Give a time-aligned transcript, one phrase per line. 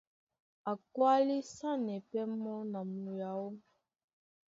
[0.69, 3.47] A kwálisanɛ pɛ́ mɔ́ na muyaó.